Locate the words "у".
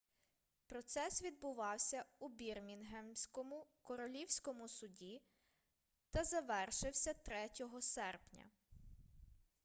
2.19-2.29